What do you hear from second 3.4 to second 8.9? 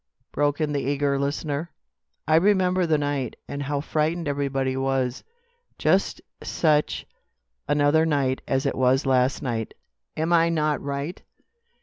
and how frightened everybody was. Just such another night as it